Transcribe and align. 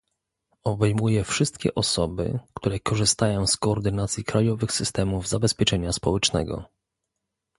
Obejmuje 0.63 1.23
wszystkie 1.23 1.75
osoby, 1.75 2.39
które 2.53 2.79
korzystają 2.79 3.47
z 3.47 3.57
koordynacji 3.57 4.23
krajowych 4.23 4.71
systemów 4.71 5.27
zabezpieczenia 5.27 5.91
społecznego 5.91 6.65